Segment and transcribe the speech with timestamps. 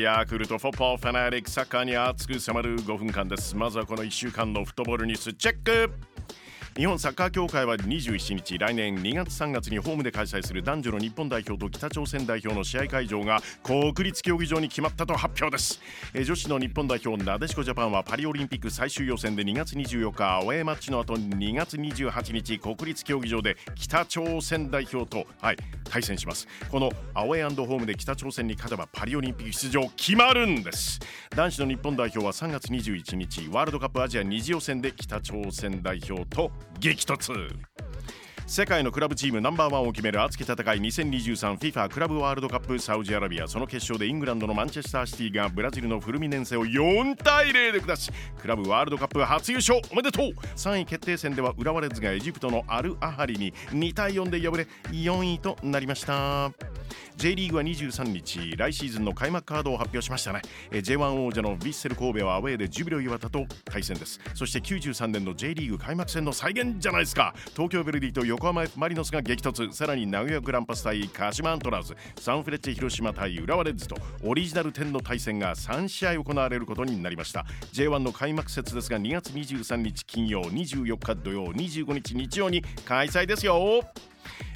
[0.00, 3.54] ヤクルトフォッポーファナリックサッカーに熱く迫る5分間です。
[3.54, 5.90] まずはこの1週間のフットボールニュースチェック。
[6.76, 15.80] 日本サッカー協会は27日来年2月3月にホームで開催する男女の日本代表と北朝鮮代表の試合会場が国立競技場に決まったと発表です。
[16.14, 25.56] 女子の日本代表なでしこジャパンはパリオリンピック最終予選で2月24日アウェーマッチの後2月28日国立競技場で北朝鮮代表と、はい、
[25.90, 26.46] 対戦します。
[26.70, 31.00] このアウェーホームで北朝鮮に勝てばパリオリンピック出場決まるんです。
[31.34, 37.32] 男子の日本代表は3月21日ワールドカップアジア2次予選で北朝鮮代表と激突。
[38.50, 43.46] 世界のクラブチームナンバーワンを決める熱き戦い 2023FIFA クラブワールドカップサウジアラビア。
[43.46, 48.10] その決勝でイングランドのマンチェスターシティがブラジルのフルミネンセを4対0で下し
[48.42, 50.32] クラブワールドカップ初優勝おめでとう。
[50.56, 56.50] 3位決定戦では浦和レッズがエジプトのアルアハリに2対4で敗れ4位となりました。
[57.16, 60.40] J リーグは23日来シーズンの開幕カードを発表しましたね。
[60.70, 64.20] J1 王者のヴィッセル神戸はアウェーでジュビロ磐田と対戦です。
[64.34, 67.34] そして93年の J リーグ開幕戦の再現じゃないですか。
[67.52, 69.72] 東京ヴェルディと横浜 F マリノスが激突。
[69.72, 71.96] さらに名古屋グランパス対鹿島アントラーズ。
[72.18, 73.96] サンフレッチェ広島対浦和レッズと。
[74.24, 77.44] オリジナル10の対戦が3試合行われることになりました。
[77.72, 83.84] J1 の開幕節ですが2月23日金曜24日土曜25日日曜に開催ですよ。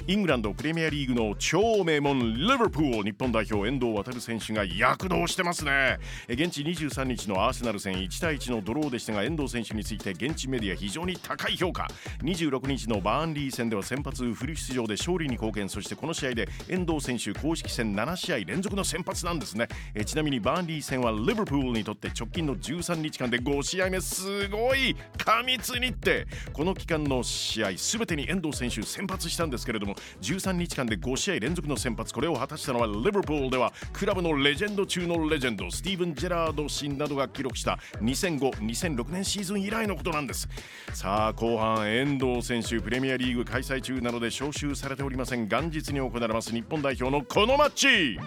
[0.07, 5.97] イングランドプレミアリーグの超名門リバプール日本代表遠藤航選手が躍動してますね。
[6.29, 11.87] 現地23日のアーセナル戦1対1のドローでしたが遠藤選手について現地メディア非常に高い評価。
[12.21, 15.69] 26日のバーンリー戦では先発フル出場で勝利に貢献。
[15.69, 19.67] そしてこの試合で遠藤選手公式戦7試合連続の先発なんですね。
[20.05, 29.64] ちなみにバーンリー戦はリバプールにとって直近の13日間で5試合目すごい過密にってこの期間の試合全てに遠藤選手先発したんです。
[29.65, 32.13] けれども13日間で5試合連続の先発。
[32.13, 40.47] これを果たしたのはリバプールではクラブのレジェンド中のレジェンドスティーブン・ジェラード氏などが記録した2005-2006年シーズン以来のことなんです。
[40.93, 45.47] さあ後半遠藤選手プレミアリーグ開催中なので招集されておりません。
[45.47, 48.19] 元日に行われます日本代表のこのマッチ。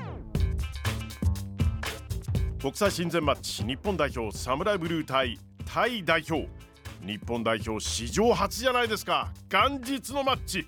[2.60, 3.64] 国際親善マッチ。
[3.64, 6.48] 日本代表サムライブルー対タイ代表。
[7.06, 9.32] 日本代表史上初じゃないですか。
[9.48, 10.66] 元日のマッチ。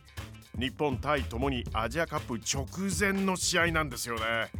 [0.61, 4.51] 日本タイともにアジアカップ直前の試合なんですよね。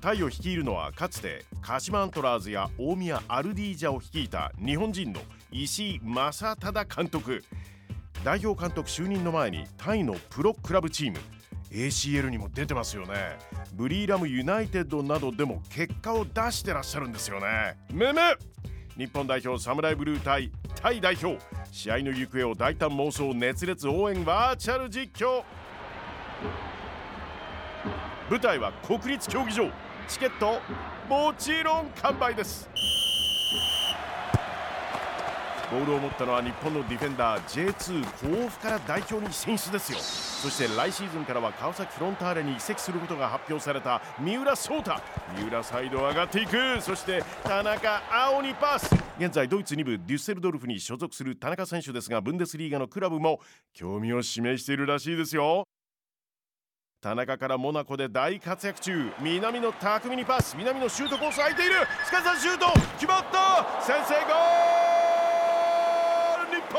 [0.00, 5.20] タイを率いるのはかつて鹿島アントラーズや大宮アルディージャを率いた日本人の
[5.50, 7.42] 石井正忠監督。
[8.22, 11.18] 代表監督就任の前にタイのプロクラブチーム
[11.72, 13.14] ACL にも出てますよね。
[13.72, 17.76] ブリーラムユナイテッドなどでも結果を出してらっしゃるんですよね。
[17.90, 18.20] むむ
[18.96, 21.36] 日本代表サムライブルー対タイ代表
[21.72, 25.42] 試合の行方を大胆妄想熱烈応援バーチャル実況。
[28.30, 29.70] 舞台は国立競技場
[30.06, 30.60] チケット
[31.08, 32.68] もちろん完売です。
[35.70, 38.02] ボールを持ったのは日本のディフェンダー J2
[38.42, 39.98] 甲府から代表に選出ですよ。
[39.98, 44.92] そして来シーズンからは川崎フロンターレに移籍することが発表された三浦颯太。
[45.36, 46.80] 三浦サイド上がっていく。
[46.80, 49.07] そして田中碧にパス。
[49.18, 53.40] 現在ドイツ2部デュッセルドルフに所属する田中選手ですがブンデスリーガのクラブも
[53.74, 55.64] 興味を示しているらしいですよ。
[57.00, 59.10] 田中からモナコで大活躍中。
[59.20, 60.56] 南の巧みにパス。
[60.56, 61.74] 南のシュートコース空いている。
[62.04, 62.66] すかさずシュート。
[62.92, 63.82] 決まった。
[63.82, 66.78] 先制ゴール日本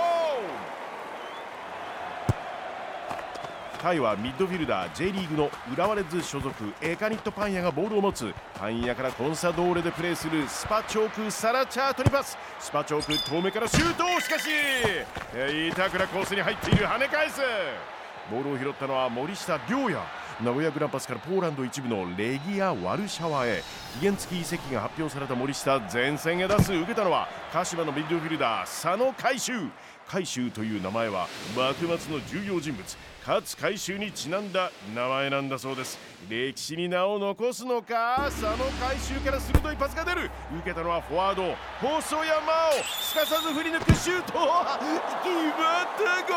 [3.79, 12.37] タイはミッドフィルダー J リーグの浦和レッズ所属エカニットパン屋がボールを持つパン屋からコンサドーレでプレーするスパチョークサラチャートにパス。
[12.59, 14.03] スパチョーク遠目からシュート！
[14.19, 14.49] しかし
[15.71, 17.39] 板倉コースに入っている跳ね返す。
[18.29, 19.97] ボールを拾ったのは森下亮也。
[20.41, 23.61] 名古屋グランパスからポーランド一部のレギア・ワルシャワへ。
[23.99, 29.69] 期限付き移籍が発表された森下前線へ出す受けたのは鹿島のミッドフィルダー佐野海舟。
[30.07, 32.97] 海舟という名前は幕末の重要人物
[33.27, 35.99] 勝海舟にちなんだ名前なんだそうです。
[36.29, 40.31] 歴史に名を残すのか佐野海舟から鋭いパスが出る。
[40.61, 42.45] 受けたのはフォワード細山を
[43.01, 44.31] すかさず振り抜くシュート。
[44.31, 44.47] 決まっ
[45.99, 46.33] たゴ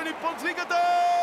[0.00, 0.10] ール！
[0.10, 1.13] 日本追加点！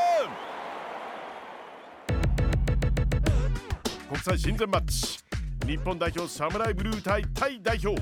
[4.22, 5.20] 際親善マッチ。
[5.66, 8.02] 日本代表サムライブルー対タイ代表。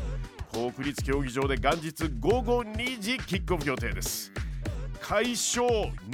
[0.51, 4.31] 国立競技場で元日午後2時キックオフ予定です。
[4.99, 5.65] 快勝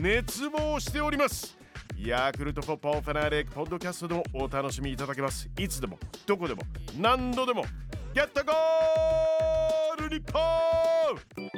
[0.02, 1.58] 熱望しております。
[1.98, 5.50] ヤクルトフォッパーファナリックポッドキャストでもお楽しみいただけます。
[5.58, 6.62] いつでもどこでも
[7.00, 7.66] 何度でも
[8.14, 11.55] ゲットゴール日本!